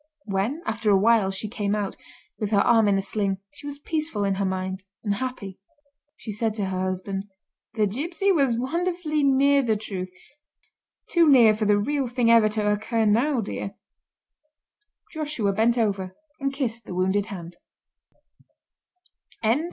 [0.25, 1.95] When, after a while, she came out,
[2.39, 5.59] with her arm in a sling, she was peaceful in her mind and happy.
[6.17, 7.27] She said to her husband:
[7.75, 10.09] "The gipsy was wonderfully near the truth;
[11.11, 13.75] too near for the real thing ever to occur now, dear."
[15.11, 17.57] Joshua bent over and kissed the wounded hand.